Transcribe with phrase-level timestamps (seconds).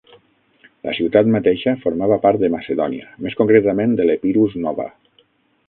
[0.87, 4.89] La ciutat mateixa formava part de Macedònia, més concretament de l'Epirus Nova.